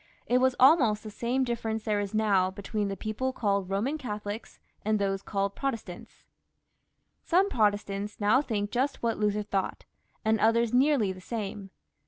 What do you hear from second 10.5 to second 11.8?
nearly the same.